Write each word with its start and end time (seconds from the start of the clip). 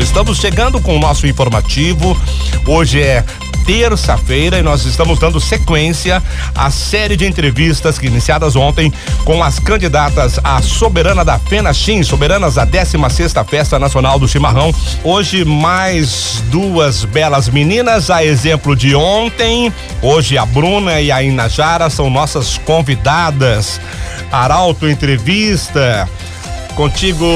Estamos 0.00 0.38
chegando 0.38 0.80
com 0.80 0.96
o 0.96 0.98
nosso 0.98 1.26
informativo. 1.26 2.16
Hoje 2.66 3.02
é 3.02 3.22
terça-feira 3.66 4.58
e 4.58 4.62
nós 4.62 4.84
estamos 4.84 5.18
dando 5.18 5.38
sequência 5.38 6.22
à 6.54 6.70
série 6.70 7.16
de 7.16 7.26
entrevistas 7.26 7.98
que 7.98 8.06
iniciadas 8.06 8.56
ontem 8.56 8.92
com 9.24 9.42
as 9.44 9.58
candidatas 9.58 10.40
à 10.42 10.60
soberana 10.62 11.24
da 11.24 11.38
FENACHIM, 11.38 12.02
soberanas 12.02 12.54
da 12.54 12.64
16 12.64 13.12
sexta 13.12 13.44
Festa 13.44 13.78
Nacional 13.78 14.18
do 14.18 14.26
Chimarrão. 14.26 14.74
Hoje 15.04 15.44
mais 15.44 16.42
duas 16.50 17.04
belas 17.04 17.48
meninas, 17.48 18.10
a 18.10 18.24
exemplo 18.24 18.74
de 18.74 18.94
ontem. 18.94 19.72
Hoje 20.02 20.38
a 20.38 20.46
Bruna 20.46 21.00
e 21.00 21.12
a 21.12 21.22
Inajara 21.22 21.90
são 21.90 22.08
nossas 22.08 22.58
convidadas. 22.58 23.80
Arauto 24.32 24.88
Entrevista. 24.88 26.08
Contigo, 26.74 27.26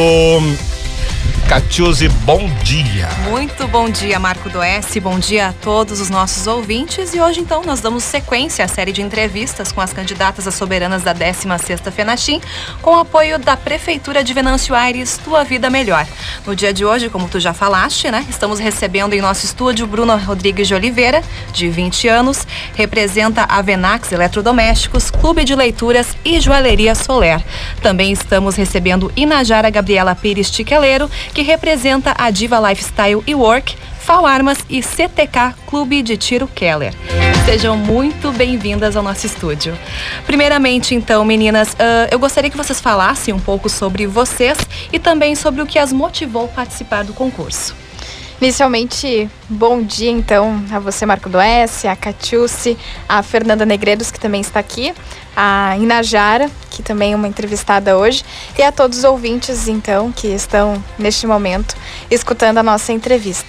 Catiuse, 1.49 2.09
bom 2.09 2.49
dia. 2.63 3.07
Muito 3.29 3.69
bom 3.69 3.89
dia, 3.91 4.19
Marco 4.19 4.49
do 4.49 4.63
S. 4.63 4.99
Bom 4.99 5.19
dia 5.19 5.49
a 5.49 5.53
todos 5.53 6.01
os 6.01 6.09
nossos 6.09 6.47
ouvintes. 6.47 7.13
E 7.15 7.21
hoje, 7.21 7.41
então, 7.41 7.63
nós 7.63 7.81
damos 7.81 8.03
sequência 8.03 8.65
à 8.65 8.69
série 8.69 8.93
de 8.93 9.03
entrevistas 9.03 9.71
com 9.71 9.81
as 9.81 9.93
candidatas 9.93 10.49
a 10.49 10.51
soberanas 10.51 11.03
da 11.03 11.15
16ª 11.15 11.93
FENACHIM, 11.93 12.41
com 12.81 12.99
apoio 12.99 13.39
da 13.39 13.57
Prefeitura 13.57 14.25
de 14.25 14.33
Venâncio 14.33 14.75
Aires, 14.75 15.21
Tua 15.23 15.45
Vida 15.45 15.69
Melhor. 15.69 16.07
No 16.47 16.57
dia 16.57 16.73
de 16.73 16.85
hoje, 16.85 17.11
como 17.11 17.29
tu 17.29 17.39
já 17.39 17.53
falaste, 17.53 18.11
né? 18.11 18.25
Estamos 18.29 18.59
recebendo 18.59 19.13
em 19.13 19.21
nosso 19.21 19.45
estúdio 19.45 19.87
Bruna 19.87 20.17
Rodrigues 20.17 20.67
de 20.67 20.75
Oliveira, 20.75 21.23
de 21.53 21.69
20 21.69 22.09
anos, 22.09 22.47
representa 22.75 23.45
a 23.45 23.61
Venax 23.61 24.11
Eletrodomésticos, 24.13 25.11
Clube 25.11 25.45
de 25.45 25.55
Leituras 25.55 26.17
e 26.25 26.41
Joalheria 26.41 26.95
Soler. 26.95 27.45
Também 27.83 28.13
estamos 28.13 28.57
recebendo 28.57 29.13
Inajara 29.15 29.69
Gabriela 29.69 30.15
Pires 30.15 30.51
Tiqueleiro, 30.51 31.11
que 31.35 31.43
representa 31.43 32.15
a 32.17 32.31
Diva 32.31 32.61
Lifestyle 32.69 33.21
e 33.27 33.35
Work, 33.35 33.77
FAO 33.99 34.25
Armas 34.25 34.59
e 34.71 34.81
CTK 34.81 35.55
Clube 35.67 36.01
de 36.01 36.17
Tiro 36.17 36.47
Keller. 36.47 36.95
Sejam 37.45 37.77
muito 37.77 38.31
bem-vindas 38.31 38.97
ao 38.97 39.03
nosso 39.03 39.27
estúdio. 39.27 39.77
Primeiramente, 40.27 40.95
então, 40.95 41.25
meninas, 41.25 41.73
uh, 41.73 42.09
eu 42.11 42.21
gostaria 42.21 42.49
que 42.49 42.57
vocês 42.57 42.81
falassem 42.81 43.35
um 43.35 43.41
pouco 43.41 43.69
sobre 43.69 44.07
vocês 44.07 44.57
e 44.93 44.99
também 45.01 45.35
sobre 45.35 45.61
o 45.61 45.67
que 45.67 45.79
as 45.79 45.93
motivou 45.93 46.45
a 46.45 46.49
participar 46.49 47.03
do 47.03 47.13
concurso. 47.13 47.75
Inicialmente, 48.41 49.29
bom 49.49 49.83
dia 49.83 50.11
então 50.11 50.63
a 50.71 50.79
você, 50.79 51.05
Marco 51.05 51.29
do 51.29 51.41
S, 51.41 51.89
a 51.89 51.97
Catiuce, 51.97 52.77
a 53.09 53.23
Fernanda 53.23 53.67
Negreiros, 53.67 54.11
que 54.11 54.21
também 54.21 54.41
está 54.41 54.61
aqui, 54.61 54.95
a 55.37 55.77
Inajara, 55.79 56.51
que 56.75 56.83
também 56.83 57.15
uma 57.15 57.29
entrevistada 57.29 57.97
hoje, 57.97 58.25
e 58.59 58.63
a 58.63 58.73
todos 58.73 58.99
os 58.99 59.05
ouvintes 59.05 59.69
então 59.69 60.11
que 60.11 60.27
estão 60.27 60.83
neste 60.99 61.27
momento 61.27 61.77
escutando 62.11 62.59
a 62.59 62.63
nossa 62.63 62.93
entrevista. 62.93 63.49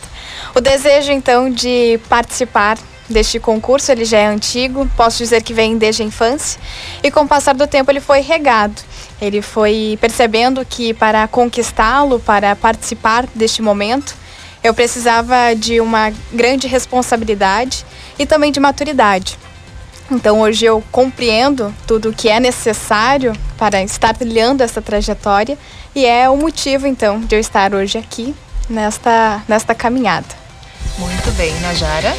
O 0.53 0.61
desejo 0.61 1.11
então 1.11 1.49
de 1.49 1.99
participar 2.07 2.77
deste 3.09 3.39
concurso, 3.39 3.91
ele 3.91 4.05
já 4.05 4.19
é 4.19 4.27
antigo, 4.27 4.87
posso 4.95 5.17
dizer 5.17 5.41
que 5.41 5.53
vem 5.53 5.77
desde 5.77 6.03
a 6.03 6.05
infância, 6.05 6.59
e 7.03 7.09
com 7.09 7.21
o 7.21 7.27
passar 7.27 7.55
do 7.55 7.65
tempo 7.65 7.91
ele 7.91 7.99
foi 7.99 8.21
regado. 8.21 8.81
Ele 9.19 9.41
foi 9.41 9.97
percebendo 9.99 10.63
que 10.65 10.93
para 10.93 11.27
conquistá-lo, 11.27 12.19
para 12.19 12.55
participar 12.55 13.25
deste 13.33 13.61
momento, 13.61 14.15
eu 14.63 14.73
precisava 14.73 15.55
de 15.55 15.79
uma 15.79 16.11
grande 16.33 16.67
responsabilidade 16.67 17.85
e 18.17 18.25
também 18.25 18.51
de 18.51 18.59
maturidade. 18.59 19.37
Então 20.09 20.41
hoje 20.41 20.65
eu 20.65 20.83
compreendo 20.91 21.73
tudo 21.87 22.09
o 22.09 22.13
que 22.13 22.29
é 22.29 22.39
necessário 22.39 23.33
para 23.57 23.81
estar 23.81 24.13
trilhando 24.13 24.61
essa 24.61 24.81
trajetória 24.81 25.57
e 25.95 26.05
é 26.05 26.29
o 26.29 26.37
motivo 26.37 26.85
então 26.85 27.19
de 27.19 27.35
eu 27.35 27.39
estar 27.39 27.73
hoje 27.73 27.97
aqui 27.97 28.35
nesta, 28.69 29.41
nesta 29.47 29.73
caminhada. 29.73 30.27
Muito 30.97 31.31
bem, 31.31 31.53
Najara. 31.59 32.15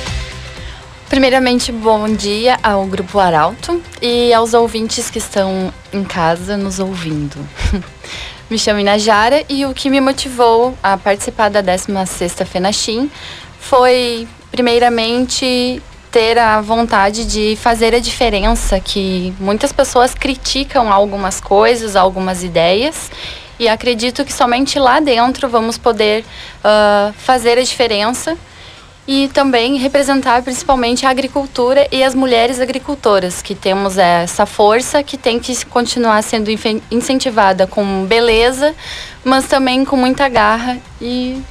Primeiramente, 1.09 1.70
bom 1.70 2.09
dia 2.09 2.59
ao 2.62 2.84
Grupo 2.87 3.20
Arauto 3.20 3.81
e 4.03 4.34
aos 4.34 4.53
ouvintes 4.55 5.08
que 5.08 5.18
estão 5.18 5.73
em 5.92 6.03
casa 6.03 6.57
nos 6.57 6.80
ouvindo. 6.80 7.36
Me 8.51 8.58
chamo 8.58 8.80
Inajara 8.80 9.45
e 9.48 9.64
o 9.64 9.74
que 9.74 9.91
me 9.91 10.01
motivou 10.01 10.77
a 10.80 10.97
participar 10.97 11.48
da 11.48 11.63
16ª 11.63 12.45
FENACHIM 12.45 13.11
foi, 13.58 14.29
primeiramente, 14.53 15.83
ter 16.17 16.39
a 16.39 16.63
vontade 16.63 17.27
de 17.27 17.57
fazer 17.57 17.95
a 17.95 17.99
diferença, 17.99 18.81
que 18.81 19.35
muitas 19.39 19.71
pessoas 19.71 20.15
criticam 20.15 20.91
algumas 20.91 21.43
coisas, 21.43 21.95
algumas 21.95 22.43
ideias, 22.43 23.11
e 23.59 23.69
acredito 23.69 24.25
que 24.25 24.33
somente 24.33 24.79
lá 24.79 24.99
dentro 24.99 25.47
vamos 25.47 25.77
poder 25.77 26.25
uh, 26.65 27.13
fazer 27.19 27.59
a 27.59 27.63
diferença 27.63 28.35
e 29.07 29.29
também 29.29 29.77
representar 29.77 30.41
principalmente 30.41 31.05
a 31.05 31.11
agricultura 31.11 31.87
e 31.93 32.03
as 32.03 32.15
mulheres 32.15 32.61
agricultoras, 32.61 33.43
que 33.43 33.55
temos 33.55 33.98
essa 33.98 34.47
força 34.47 35.03
que 35.03 35.19
tem 35.19 35.39
que 35.39 35.67
continuar 35.67 36.23
sendo 36.23 36.51
incentivada 36.91 37.67
com 37.67 38.07
beleza, 38.07 38.75
mas 39.23 39.47
também 39.48 39.85
com 39.85 39.98
muita 39.98 40.31
garra 40.31 40.79
e, 40.98 41.43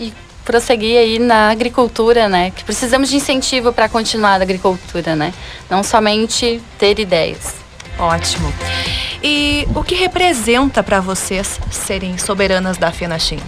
e 0.00 0.12
prosseguir 0.50 0.98
aí 0.98 1.18
na 1.20 1.48
agricultura, 1.48 2.28
né? 2.28 2.50
Que 2.50 2.64
precisamos 2.64 3.08
de 3.08 3.16
incentivo 3.16 3.72
para 3.72 3.88
continuar 3.88 4.36
na 4.36 4.42
agricultura, 4.42 5.14
né? 5.14 5.32
Não 5.70 5.84
somente 5.84 6.60
ter 6.76 6.98
ideias. 6.98 7.54
Ótimo. 7.96 8.52
E 9.22 9.64
o 9.76 9.84
que 9.84 9.94
representa 9.94 10.82
para 10.82 10.98
vocês 11.00 11.60
serem 11.70 12.18
soberanas 12.18 12.76
da 12.76 12.90
FENACHIM? 12.90 13.38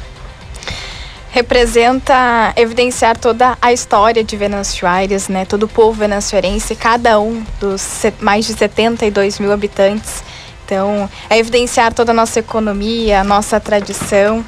representa 1.33 2.53
evidenciar 2.57 3.17
toda 3.17 3.57
a 3.61 3.73
história 3.73 4.23
de 4.23 4.37
Venâncio 4.37 4.87
Aires, 4.87 5.29
né? 5.29 5.47
Todo 5.47 5.63
o 5.63 5.69
povo 5.69 5.99
venanciorense, 5.99 6.77
cada 6.77 7.19
um 7.19 7.43
dos 7.59 8.03
mais 8.21 8.45
de 8.47 8.53
72 8.53 9.39
mil 9.39 9.51
habitantes. 9.51 10.23
Então, 10.67 11.09
é 11.31 11.39
evidenciar 11.39 11.95
toda 11.95 12.13
a 12.13 12.15
nossa 12.15 12.39
economia, 12.41 13.23
a 13.23 13.25
nossa 13.25 13.59
tradição 13.59 14.45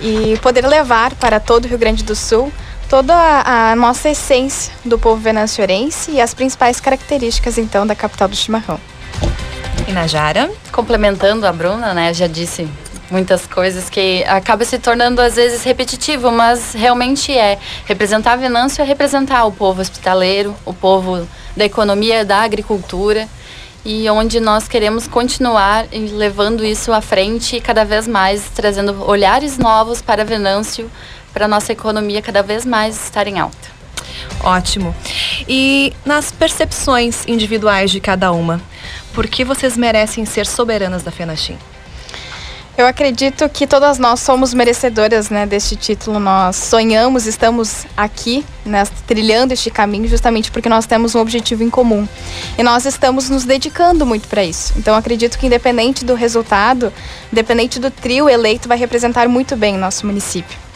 e 0.00 0.38
poder 0.42 0.66
levar 0.66 1.14
para 1.14 1.40
todo 1.40 1.64
o 1.64 1.68
Rio 1.68 1.78
Grande 1.78 2.02
do 2.04 2.14
Sul 2.14 2.52
toda 2.88 3.14
a, 3.14 3.72
a 3.72 3.76
nossa 3.76 4.08
essência 4.08 4.72
do 4.84 4.98
povo 4.98 5.20
venanciorense 5.20 6.12
e 6.12 6.20
as 6.20 6.32
principais 6.32 6.80
características, 6.80 7.58
então, 7.58 7.86
da 7.86 7.94
capital 7.94 8.28
do 8.28 8.36
chimarrão. 8.36 8.80
E 9.86 9.92
Najara? 9.92 10.50
Complementando 10.72 11.46
a 11.46 11.52
Bruna, 11.52 11.92
né? 11.92 12.12
Já 12.14 12.26
disse 12.26 12.68
muitas 13.10 13.46
coisas 13.46 13.88
que 13.88 14.24
acaba 14.24 14.64
se 14.64 14.78
tornando 14.78 15.20
às 15.20 15.36
vezes 15.36 15.62
repetitivo, 15.64 16.30
mas 16.30 16.72
realmente 16.74 17.36
é. 17.36 17.58
Representar 17.86 18.36
Venâncio 18.36 18.82
é 18.82 18.84
representar 18.84 19.44
o 19.44 19.52
povo 19.52 19.80
hospitaleiro, 19.80 20.54
o 20.64 20.74
povo 20.74 21.26
da 21.56 21.64
economia, 21.64 22.24
da 22.24 22.42
agricultura 22.42 23.28
e 23.84 24.08
onde 24.10 24.40
nós 24.40 24.68
queremos 24.68 25.06
continuar 25.06 25.86
levando 25.92 26.64
isso 26.64 26.92
à 26.92 27.00
frente 27.00 27.56
e 27.56 27.60
cada 27.60 27.84
vez 27.84 28.06
mais 28.06 28.50
trazendo 28.54 29.04
olhares 29.04 29.58
novos 29.58 30.02
para 30.02 30.24
Venâncio, 30.24 30.90
para 31.32 31.44
a 31.44 31.48
nossa 31.48 31.72
economia 31.72 32.20
cada 32.20 32.42
vez 32.42 32.64
mais 32.64 33.04
estar 33.04 33.26
em 33.26 33.38
alta. 33.38 33.78
Ótimo. 34.42 34.94
E 35.48 35.92
nas 36.04 36.30
percepções 36.30 37.26
individuais 37.26 37.90
de 37.90 38.00
cada 38.00 38.32
uma, 38.32 38.60
por 39.12 39.26
que 39.26 39.44
vocês 39.44 39.76
merecem 39.76 40.24
ser 40.24 40.46
soberanas 40.46 41.02
da 41.02 41.10
FENACHIM? 41.10 41.58
Eu 42.78 42.86
acredito 42.86 43.48
que 43.48 43.66
todas 43.66 43.98
nós 43.98 44.20
somos 44.20 44.54
merecedoras 44.54 45.30
né, 45.30 45.44
deste 45.44 45.74
título. 45.74 46.20
Nós 46.20 46.54
sonhamos, 46.54 47.26
estamos 47.26 47.84
aqui, 47.96 48.46
né, 48.64 48.84
trilhando 49.04 49.52
este 49.52 49.68
caminho, 49.68 50.06
justamente 50.06 50.48
porque 50.52 50.68
nós 50.68 50.86
temos 50.86 51.16
um 51.16 51.18
objetivo 51.18 51.64
em 51.64 51.70
comum. 51.70 52.06
E 52.56 52.62
nós 52.62 52.86
estamos 52.86 53.28
nos 53.28 53.44
dedicando 53.44 54.06
muito 54.06 54.28
para 54.28 54.44
isso. 54.44 54.74
Então, 54.76 54.94
acredito 54.94 55.40
que, 55.40 55.46
independente 55.48 56.04
do 56.04 56.14
resultado, 56.14 56.92
independente 57.32 57.80
do 57.80 57.90
trio 57.90 58.28
eleito, 58.28 58.68
vai 58.68 58.78
representar 58.78 59.28
muito 59.28 59.56
bem 59.56 59.74
o 59.74 59.80
nosso 59.80 60.06
município. 60.06 60.67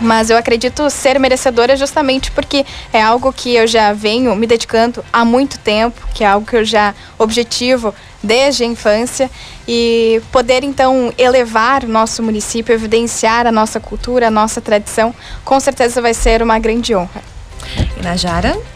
Mas 0.00 0.28
eu 0.28 0.36
acredito 0.36 0.90
ser 0.90 1.18
merecedora 1.18 1.76
justamente 1.76 2.30
porque 2.30 2.66
é 2.92 3.00
algo 3.00 3.32
que 3.32 3.54
eu 3.54 3.66
já 3.66 3.92
venho 3.92 4.34
me 4.34 4.46
dedicando 4.46 5.04
há 5.12 5.24
muito 5.24 5.58
tempo, 5.58 6.06
que 6.12 6.24
é 6.24 6.26
algo 6.26 6.46
que 6.46 6.56
eu 6.56 6.64
já 6.64 6.94
objetivo 7.18 7.94
desde 8.22 8.64
a 8.64 8.66
infância 8.66 9.30
e 9.68 10.20
poder 10.32 10.64
então 10.64 11.12
elevar 11.16 11.84
o 11.84 11.88
nosso 11.88 12.22
município, 12.22 12.74
evidenciar 12.74 13.46
a 13.46 13.52
nossa 13.52 13.78
cultura, 13.78 14.28
a 14.28 14.30
nossa 14.30 14.60
tradição, 14.60 15.14
com 15.44 15.60
certeza 15.60 16.02
vai 16.02 16.14
ser 16.14 16.42
uma 16.42 16.58
grande 16.58 16.94
honra. 16.94 17.22
E? 18.56 18.73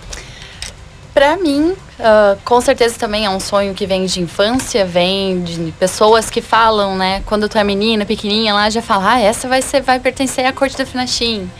Para 1.18 1.36
mim, 1.36 1.70
uh, 1.72 2.38
com 2.44 2.60
certeza 2.60 2.96
também 2.96 3.26
é 3.26 3.28
um 3.28 3.40
sonho 3.40 3.74
que 3.74 3.84
vem 3.86 4.06
de 4.06 4.20
infância, 4.20 4.84
vem 4.84 5.42
de 5.42 5.72
pessoas 5.72 6.30
que 6.30 6.40
falam, 6.40 6.96
né? 6.96 7.24
Quando 7.26 7.48
tu 7.48 7.58
é 7.58 7.64
menina, 7.64 8.06
pequenininha, 8.06 8.54
lá 8.54 8.70
já 8.70 8.80
fala, 8.80 9.14
ah, 9.14 9.20
essa 9.20 9.48
vai 9.48 9.60
ser, 9.60 9.82
vai 9.82 9.98
pertencer 9.98 10.46
à 10.46 10.52
corte 10.52 10.78
da 10.78 10.86
Finachim. 10.86 11.50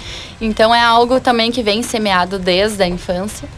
Então 0.40 0.72
é 0.72 0.80
algo 0.80 1.18
também 1.18 1.50
que 1.50 1.60
vem 1.60 1.82
semeado 1.82 2.38
desde 2.38 2.80
a 2.84 2.86
infância 2.86 3.48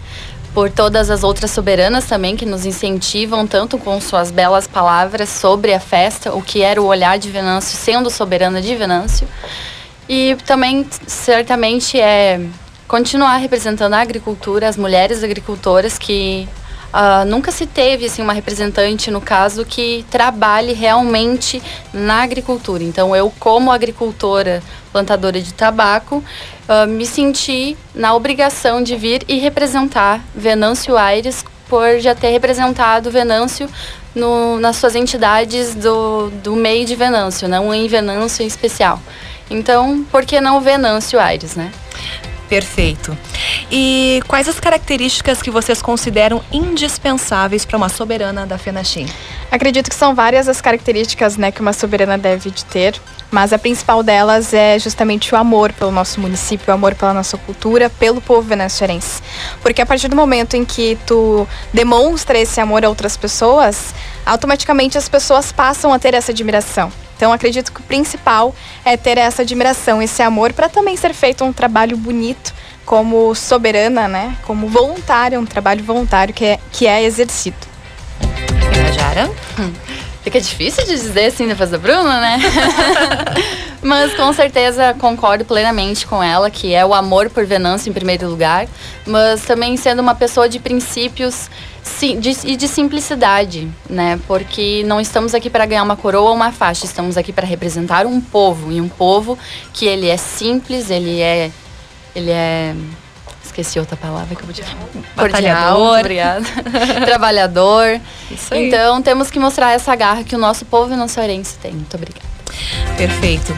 por 0.54 0.70
todas 0.70 1.10
as 1.10 1.22
outras 1.22 1.50
soberanas 1.50 2.06
também 2.06 2.34
que 2.34 2.46
nos 2.46 2.64
incentivam 2.64 3.46
tanto 3.46 3.76
com 3.76 4.00
suas 4.00 4.30
belas 4.30 4.66
palavras 4.66 5.28
sobre 5.28 5.74
a 5.74 5.80
festa, 5.80 6.32
o 6.32 6.40
que 6.40 6.62
era 6.62 6.80
o 6.80 6.86
olhar 6.86 7.18
de 7.18 7.28
Venâncio 7.28 7.76
sendo 7.76 8.08
soberana 8.08 8.62
de 8.62 8.74
Venâncio. 8.74 9.28
E 10.08 10.34
também, 10.46 10.86
certamente, 11.06 12.00
é 12.00 12.40
continuar 12.90 13.36
representando 13.36 13.94
a 13.94 14.00
agricultura, 14.00 14.68
as 14.68 14.76
mulheres 14.76 15.22
agricultoras 15.22 15.96
que 15.96 16.48
Uh, 16.90 17.24
nunca 17.24 17.52
se 17.52 17.66
teve 17.66 18.06
assim, 18.06 18.20
uma 18.20 18.32
representante, 18.32 19.12
no 19.12 19.20
caso, 19.20 19.64
que 19.64 20.04
trabalhe 20.10 20.72
realmente 20.72 21.62
na 21.92 22.24
agricultura. 22.24 22.82
Então, 22.82 23.14
eu, 23.14 23.32
como 23.38 23.70
agricultora 23.70 24.60
plantadora 24.90 25.40
de 25.40 25.54
tabaco, 25.54 26.16
uh, 26.16 26.88
me 26.88 27.06
senti 27.06 27.76
na 27.94 28.12
obrigação 28.12 28.82
de 28.82 28.96
vir 28.96 29.22
e 29.28 29.38
representar 29.38 30.20
Venâncio 30.34 30.96
Aires, 30.96 31.44
por 31.68 32.00
já 32.00 32.12
ter 32.12 32.30
representado 32.30 33.08
Venâncio 33.08 33.68
no, 34.12 34.58
nas 34.58 34.74
suas 34.74 34.96
entidades 34.96 35.76
do, 35.76 36.28
do 36.42 36.56
meio 36.56 36.84
de 36.84 36.96
Venâncio, 36.96 37.46
não 37.46 37.72
em 37.72 37.86
Venâncio 37.86 38.42
em 38.42 38.48
especial. 38.48 39.00
Então, 39.48 40.04
por 40.10 40.24
que 40.24 40.40
não 40.40 40.60
Venâncio 40.60 41.20
Aires, 41.20 41.54
né? 41.54 41.70
Perfeito. 42.50 43.16
E 43.70 44.20
quais 44.26 44.48
as 44.48 44.58
características 44.58 45.40
que 45.40 45.52
vocês 45.52 45.80
consideram 45.80 46.42
indispensáveis 46.50 47.64
para 47.64 47.76
uma 47.76 47.88
soberana 47.88 48.44
da 48.44 48.58
FENACHIM? 48.58 49.06
Acredito 49.52 49.88
que 49.88 49.94
são 49.94 50.16
várias 50.16 50.48
as 50.48 50.60
características 50.60 51.36
né, 51.36 51.52
que 51.52 51.60
uma 51.60 51.72
soberana 51.72 52.18
deve 52.18 52.50
de 52.50 52.64
ter, 52.64 53.00
mas 53.30 53.52
a 53.52 53.58
principal 53.58 54.02
delas 54.02 54.52
é 54.52 54.76
justamente 54.80 55.32
o 55.32 55.38
amor 55.38 55.72
pelo 55.72 55.92
nosso 55.92 56.20
município, 56.20 56.72
o 56.72 56.74
amor 56.74 56.96
pela 56.96 57.14
nossa 57.14 57.36
cultura, 57.36 57.88
pelo 57.88 58.20
povo 58.20 58.42
venezuelense. 58.42 59.22
Porque 59.62 59.80
a 59.80 59.86
partir 59.86 60.08
do 60.08 60.16
momento 60.16 60.56
em 60.56 60.64
que 60.64 60.98
tu 61.06 61.46
demonstra 61.72 62.36
esse 62.36 62.60
amor 62.60 62.84
a 62.84 62.88
outras 62.88 63.16
pessoas, 63.16 63.94
automaticamente 64.26 64.98
as 64.98 65.08
pessoas 65.08 65.52
passam 65.52 65.92
a 65.92 66.00
ter 66.00 66.14
essa 66.14 66.32
admiração. 66.32 66.90
Então 67.20 67.34
acredito 67.34 67.70
que 67.70 67.80
o 67.80 67.82
principal 67.82 68.54
é 68.82 68.96
ter 68.96 69.18
essa 69.18 69.42
admiração, 69.42 70.00
esse 70.00 70.22
amor 70.22 70.54
para 70.54 70.70
também 70.70 70.96
ser 70.96 71.12
feito 71.12 71.44
um 71.44 71.52
trabalho 71.52 71.94
bonito 71.94 72.54
como 72.86 73.34
soberana, 73.34 74.08
né? 74.08 74.34
Como 74.46 74.66
voluntária, 74.66 75.38
um 75.38 75.44
trabalho 75.44 75.84
voluntário 75.84 76.32
que 76.32 76.46
é, 76.46 76.58
que 76.72 76.86
é 76.86 77.02
exercido. 77.02 77.58
Jara? 78.94 79.30
Hum. 79.58 79.70
Fica 80.22 80.40
difícil 80.40 80.82
de 80.86 80.92
dizer 80.92 81.26
assim 81.26 81.46
depois 81.46 81.68
da 81.68 81.76
Bruna, 81.76 82.22
né? 82.22 82.38
mas 83.82 84.14
com 84.14 84.32
certeza 84.32 84.94
concordo 84.94 85.44
plenamente 85.44 86.06
com 86.06 86.22
ela, 86.22 86.50
que 86.50 86.74
é 86.74 86.84
o 86.84 86.92
amor 86.94 87.30
por 87.30 87.44
Venâncio 87.46 87.90
em 87.90 87.92
primeiro 87.92 88.28
lugar, 88.28 88.66
mas 89.06 89.42
também 89.42 89.76
sendo 89.76 90.00
uma 90.00 90.14
pessoa 90.14 90.48
de 90.48 90.58
princípios 90.58 91.48
e 92.44 92.56
de 92.56 92.68
simplicidade, 92.68 93.68
né? 93.88 94.20
Porque 94.26 94.82
não 94.86 95.00
estamos 95.00 95.34
aqui 95.34 95.48
para 95.48 95.66
ganhar 95.66 95.82
uma 95.82 95.96
coroa 95.96 96.30
ou 96.30 96.34
uma 96.34 96.52
faixa, 96.52 96.84
estamos 96.84 97.16
aqui 97.16 97.32
para 97.32 97.46
representar 97.46 98.06
um 98.06 98.20
povo 98.20 98.70
e 98.70 98.80
um 98.80 98.88
povo 98.88 99.38
que 99.72 99.86
ele 99.86 100.08
é 100.08 100.16
simples, 100.16 100.90
ele 100.90 101.20
é, 101.20 101.50
ele 102.14 102.30
é 102.30 102.74
esqueci 103.42 103.78
outra 103.78 103.96
palavra 103.96 104.34
que 104.34 104.42
eu 104.42 104.46
vou 104.46 104.54
te 104.54 104.62
obrigada. 105.98 106.46
Trabalhador. 107.04 108.00
Isso 108.30 108.54
aí. 108.54 108.68
Então 108.68 109.02
temos 109.02 109.30
que 109.30 109.38
mostrar 109.38 109.72
essa 109.72 109.94
garra 109.96 110.22
que 110.22 110.34
o 110.34 110.38
nosso 110.38 110.64
povo 110.64 110.88
venezuelense 110.88 111.58
tem. 111.58 111.72
Muito 111.72 111.94
obrigada. 111.96 112.29
Perfeito. 112.96 113.54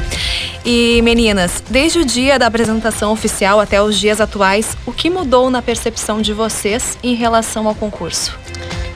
E 0.64 1.00
meninas, 1.02 1.62
desde 1.68 1.98
o 1.98 2.04
dia 2.04 2.38
da 2.38 2.46
apresentação 2.46 3.12
oficial 3.12 3.58
até 3.58 3.82
os 3.82 3.98
dias 3.98 4.20
atuais, 4.20 4.76
o 4.86 4.92
que 4.92 5.10
mudou 5.10 5.50
na 5.50 5.60
percepção 5.60 6.22
de 6.22 6.32
vocês 6.32 6.96
em 7.02 7.14
relação 7.14 7.66
ao 7.66 7.74
concurso? 7.74 8.41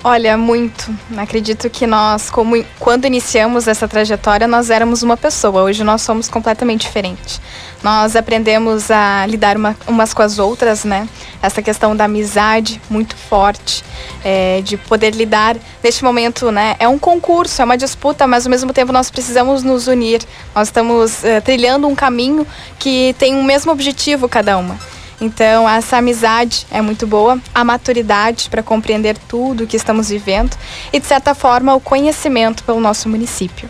Olha, 0.09 0.37
muito. 0.37 0.97
Acredito 1.17 1.69
que 1.69 1.85
nós, 1.85 2.31
como 2.31 2.65
quando 2.79 3.07
iniciamos 3.07 3.67
essa 3.67 3.89
trajetória, 3.89 4.47
nós 4.47 4.71
éramos 4.71 5.03
uma 5.03 5.17
pessoa. 5.17 5.65
Hoje 5.65 5.83
nós 5.83 6.01
somos 6.01 6.29
completamente 6.29 6.83
diferentes. 6.83 7.41
Nós 7.83 8.15
aprendemos 8.15 8.89
a 8.89 9.27
lidar 9.27 9.57
uma, 9.57 9.77
umas 9.85 10.15
com 10.15 10.23
as 10.23 10.39
outras, 10.39 10.85
né? 10.85 11.09
Essa 11.43 11.61
questão 11.61 11.97
da 11.97 12.05
amizade 12.05 12.81
muito 12.89 13.17
forte, 13.17 13.83
é, 14.23 14.61
de 14.63 14.77
poder 14.77 15.13
lidar 15.13 15.57
neste 15.83 16.05
momento, 16.05 16.53
né? 16.53 16.77
É 16.79 16.87
um 16.87 17.01
concurso, 17.01 17.61
é 17.61 17.65
uma 17.65 17.77
disputa, 17.77 18.29
mas 18.29 18.47
ao 18.47 18.51
mesmo 18.51 18.73
tempo 18.73 18.93
nós 18.93 19.11
precisamos 19.11 19.65
nos 19.65 19.89
unir. 19.89 20.23
Nós 20.55 20.69
estamos 20.69 21.25
é, 21.25 21.41
trilhando 21.41 21.89
um 21.89 21.97
caminho 21.97 22.47
que 22.79 23.13
tem 23.19 23.35
o 23.35 23.39
um 23.39 23.43
mesmo 23.43 23.73
objetivo 23.73 24.29
cada 24.29 24.57
uma. 24.57 24.79
Então, 25.21 25.69
essa 25.69 25.97
amizade 25.97 26.67
é 26.71 26.83
muito 26.83 27.07
boa, 27.07 27.41
a 27.55 27.65
maturidade 27.65 28.51
para 28.51 28.63
compreender 28.63 29.17
tudo 29.29 29.67
que 29.67 29.77
estamos 29.77 30.11
vivendo 30.11 30.57
e, 30.93 31.01
de 31.01 31.07
certa 31.07 31.35
forma, 31.35 31.75
o 31.75 31.81
conhecimento 31.81 32.63
pelo 32.65 32.81
nosso 32.81 33.09
município. 33.09 33.69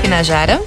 Pinajara? 0.00 0.62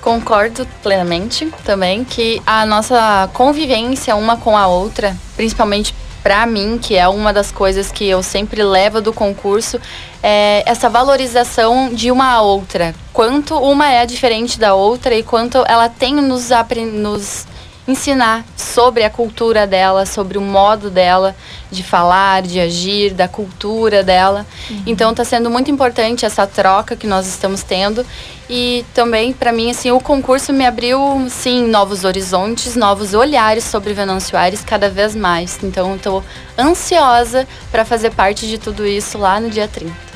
Concordo 0.00 0.66
plenamente 0.82 1.52
também 1.64 2.04
que 2.04 2.40
a 2.46 2.66
nossa 2.66 3.28
convivência 3.32 4.14
uma 4.16 4.36
com 4.36 4.56
a 4.56 4.66
outra, 4.66 5.16
principalmente 5.36 5.94
para 6.22 6.46
mim, 6.46 6.78
que 6.80 6.96
é 6.96 7.08
uma 7.08 7.32
das 7.32 7.50
coisas 7.50 7.90
que 7.90 8.08
eu 8.08 8.22
sempre 8.22 8.62
levo 8.62 9.00
do 9.00 9.12
concurso, 9.12 9.80
é 10.22 10.62
essa 10.64 10.88
valorização 10.88 11.90
de 11.92 12.10
uma 12.10 12.32
a 12.32 12.42
outra. 12.42 12.94
Quanto 13.12 13.56
uma 13.58 13.90
é 13.90 14.06
diferente 14.06 14.58
da 14.58 14.74
outra 14.74 15.14
e 15.14 15.22
quanto 15.22 15.64
ela 15.66 15.88
tem 15.88 16.14
nos, 16.14 16.50
nos 16.92 17.46
ensinar 17.86 18.44
sobre 18.56 19.02
a 19.02 19.10
cultura 19.10 19.66
dela, 19.66 20.06
sobre 20.06 20.38
o 20.38 20.40
modo 20.40 20.88
dela 20.88 21.34
de 21.70 21.82
falar, 21.82 22.42
de 22.42 22.60
agir, 22.60 23.12
da 23.12 23.26
cultura 23.26 24.02
dela. 24.02 24.46
Uhum. 24.70 24.82
Então 24.86 25.10
está 25.10 25.24
sendo 25.24 25.50
muito 25.50 25.70
importante 25.70 26.24
essa 26.24 26.46
troca 26.46 26.94
que 26.94 27.06
nós 27.06 27.26
estamos 27.26 27.62
tendo 27.62 28.06
e 28.48 28.84
também 28.94 29.32
para 29.32 29.52
mim 29.52 29.70
assim 29.70 29.90
o 29.90 30.00
concurso 30.00 30.52
me 30.52 30.66
abriu 30.66 31.26
sim 31.28 31.66
novos 31.66 32.04
horizontes, 32.04 32.76
novos 32.76 33.14
olhares 33.14 33.64
sobre 33.64 33.92
Venâncio 33.92 34.36
Aires 34.36 34.62
cada 34.64 34.88
vez 34.88 35.14
mais. 35.14 35.58
Então 35.62 35.96
estou 35.96 36.22
ansiosa 36.58 37.46
para 37.70 37.84
fazer 37.84 38.10
parte 38.10 38.46
de 38.46 38.58
tudo 38.58 38.86
isso 38.86 39.18
lá 39.18 39.40
no 39.40 39.50
dia 39.50 39.66
30. 39.66 40.11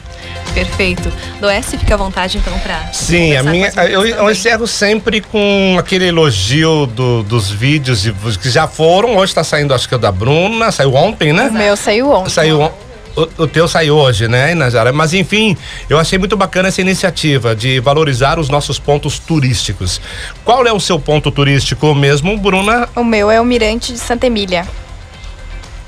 Perfeito. 0.56 1.12
Doeste, 1.38 1.76
fica 1.76 1.93
à 1.93 1.97
vontade 1.99 2.38
então 2.38 2.58
para. 2.61 2.91
Sim, 2.91 3.37
a 3.37 3.43
minha, 3.43 3.70
eu, 3.91 4.06
eu, 4.06 4.31
encerro 4.31 4.67
sempre 4.67 5.20
com 5.20 5.76
aquele 5.79 6.06
elogio 6.06 6.87
do, 6.87 7.23
dos 7.23 7.50
vídeos 7.50 8.11
que 8.41 8.49
já 8.49 8.67
foram. 8.67 9.19
Hoje 9.19 9.32
está 9.32 9.44
saindo, 9.44 9.75
acho 9.75 9.87
que 9.87 9.93
é 9.93 9.99
o 9.99 10.00
da 10.00 10.11
Bruna, 10.11 10.73
saiu 10.73 10.94
ontem, 10.94 11.31
né? 11.31 11.49
O 11.49 11.53
meu 11.53 11.76
saiu 11.76 12.11
ontem. 12.11 12.31
Saiu 12.31 12.61
ontem. 12.62 12.87
O, 13.14 13.43
o, 13.43 13.47
teu 13.47 13.69
saiu 13.69 13.97
hoje, 13.97 14.29
né, 14.29 14.53
Inajara? 14.53 14.94
Mas 14.94 15.12
enfim, 15.12 15.55
eu 15.91 15.99
achei 15.99 16.19
muito 16.19 16.38
bacana 16.38 16.69
essa 16.69 16.81
iniciativa 16.81 17.55
de 17.55 17.79
valorizar 17.79 18.38
os 18.38 18.49
nossos 18.49 18.79
pontos 18.79 19.19
turísticos. 19.19 20.00
Qual 20.43 20.67
é 20.67 20.73
o 20.73 20.81
seu 20.81 20.99
ponto 20.99 21.31
turístico 21.31 21.94
mesmo, 21.94 22.38
Bruna? 22.38 22.88
O 22.97 23.05
meu 23.05 23.31
é 23.31 23.38
o 23.38 23.44
Mirante 23.44 23.93
de 23.93 23.98
Santa 23.98 24.27
Emília 24.27 24.67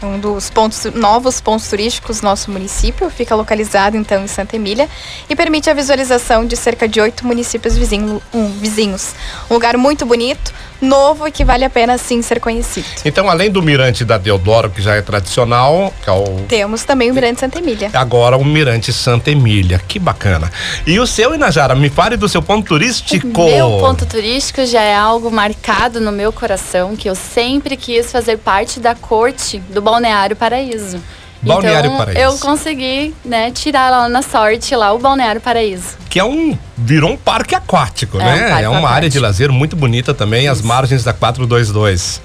um 0.02 0.19
dos 0.19 0.50
pontos 0.50 0.85
novos 0.95 1.40
pontos 1.40 1.69
turísticos 1.69 2.21
do 2.21 2.25
nosso 2.25 2.50
município, 2.50 3.11
fica 3.11 3.35
localizado 3.35 3.97
então 3.97 4.23
em 4.23 4.26
Santa 4.26 4.57
Emília 4.57 4.88
e 5.28 5.35
permite 5.35 5.69
a 5.69 5.75
visualização 5.75 6.47
de 6.47 6.57
cerca 6.57 6.88
de 6.88 7.00
oito 7.00 7.26
municípios 7.26 7.76
vizinho, 7.76 8.23
um, 8.33 8.50
vizinhos. 8.52 9.14
Um 9.50 9.55
lugar 9.55 9.76
muito 9.76 10.07
bonito, 10.07 10.52
novo 10.81 11.27
e 11.27 11.33
que 11.33 11.45
vale 11.45 11.65
a 11.65 11.71
pena 11.71 11.99
sim 11.99 12.23
ser 12.23 12.41
conhecido. 12.41 12.87
Então, 13.05 13.29
além 13.29 13.51
do 13.51 13.63
Mirante 13.63 14.05
da 14.05 14.19
Deodoro, 14.19 14.71
que 14.71 14.81
já 14.81 14.95
é 14.95 15.03
tradicional, 15.03 15.93
que 16.03 16.09
é 16.09 16.13
o... 16.13 16.45
temos 16.49 16.85
também 16.85 17.11
o 17.11 17.15
Mirante 17.15 17.41
Santa 17.41 17.59
Emília. 17.59 17.91
Agora 17.93 18.37
o 18.37 18.45
Mirante 18.45 18.93
Santa 18.93 19.31
Emília, 19.31 19.81
que 19.87 19.99
bacana. 19.99 20.51
E 20.87 20.99
o 20.99 21.07
seu, 21.07 21.35
Inajara, 21.35 21.75
me 21.75 21.89
fale 21.89 22.17
do 22.17 22.29
seu 22.29 22.43
ponto 22.43 22.67
turístico. 22.67 23.43
O 23.43 23.47
meu 23.47 23.71
ponto 23.79 24.07
turístico 24.07 24.65
já 24.67 24.83
é 24.83 24.95
algo 24.95 25.31
marcado 25.31 26.01
no 26.01 26.13
meu 26.13 26.33
coração, 26.33 26.97
que 26.97 27.09
eu 27.09 27.15
sempre 27.15 27.77
quis 27.77 28.11
fazer 28.11 28.39
parte 28.39 28.81
da 28.81 28.95
corte 28.95 29.59
do 29.71 29.83
Balneário 29.83 30.37
Paraíso. 30.37 31.01
Balneário 31.40 31.88
então, 31.88 31.99
Paraíso. 31.99 32.21
Eu 32.21 32.38
consegui, 32.38 33.14
né, 33.25 33.50
tirar 33.50 33.90
lá 33.90 34.09
na 34.09 34.23
sorte 34.23 34.75
lá 34.75 34.92
o 34.92 34.99
Balneário 34.99 35.40
Paraíso. 35.40 35.97
Que 36.11 36.18
é 36.18 36.25
um 36.25 36.59
virou 36.76 37.11
um 37.12 37.16
parque 37.16 37.54
aquático, 37.54 38.21
é 38.21 38.25
né? 38.25 38.35
Um 38.35 38.49
parque 38.49 38.64
é 38.64 38.68
uma 38.68 38.78
aquático. 38.78 38.95
área 38.95 39.11
de 39.11 39.18
lazer 39.18 39.52
muito 39.52 39.76
bonita 39.76 40.12
também, 40.12 40.45
Isso. 40.45 40.52
as 40.52 40.62
margens 40.62 41.04
da 41.04 41.12
422. 41.12 42.21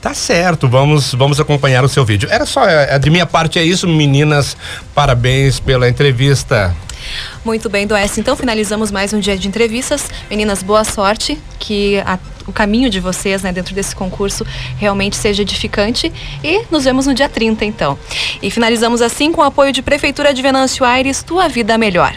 Tá 0.00 0.12
certo, 0.14 0.68
vamos 0.68 1.14
vamos 1.14 1.40
acompanhar 1.40 1.84
o 1.84 1.88
seu 1.88 2.04
vídeo. 2.04 2.28
Era 2.30 2.44
só, 2.44 2.64
é, 2.66 2.98
de 2.98 3.10
minha 3.10 3.26
parte 3.26 3.58
é 3.58 3.62
isso, 3.62 3.86
meninas. 3.88 4.56
Parabéns 4.94 5.58
pela 5.60 5.88
entrevista. 5.88 6.74
Muito 7.44 7.68
bem, 7.70 7.86
Doeste. 7.86 8.20
Então 8.20 8.36
finalizamos 8.36 8.90
mais 8.90 9.12
um 9.12 9.20
dia 9.20 9.36
de 9.36 9.48
entrevistas. 9.48 10.08
Meninas, 10.28 10.62
boa 10.62 10.84
sorte. 10.84 11.38
Que 11.58 11.98
a, 12.00 12.18
o 12.50 12.52
caminho 12.52 12.90
de 12.90 13.00
vocês 13.00 13.42
né, 13.42 13.52
dentro 13.52 13.74
desse 13.74 13.94
concurso 13.96 14.44
realmente 14.76 15.16
seja 15.16 15.42
edificante. 15.42 16.12
E 16.44 16.64
nos 16.70 16.84
vemos 16.84 17.06
no 17.06 17.14
dia 17.14 17.28
30, 17.28 17.64
então. 17.64 17.98
E 18.42 18.50
finalizamos 18.50 19.00
assim 19.00 19.32
com 19.32 19.40
o 19.40 19.44
apoio 19.44 19.72
de 19.72 19.82
Prefeitura 19.82 20.34
de 20.34 20.42
Venâncio 20.42 20.84
Aires, 20.84 21.22
Tua 21.22 21.48
Vida 21.48 21.78
Melhor. 21.78 22.14